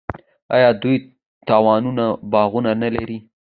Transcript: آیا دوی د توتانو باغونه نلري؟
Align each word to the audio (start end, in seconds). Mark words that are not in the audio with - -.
آیا 0.55 0.69
دوی 0.81 0.95
د 1.01 1.05
توتانو 1.47 2.07
باغونه 2.31 2.71
نلري؟ 2.81 3.17